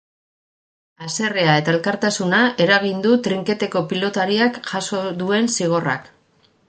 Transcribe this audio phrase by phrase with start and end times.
[1.07, 6.11] Haserrea eta elkartasuna eragin du trinketeko pilotariak jaso duen zigorrak.